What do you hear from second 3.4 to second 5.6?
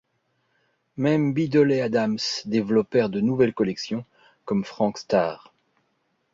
collections, comme Frank Starr.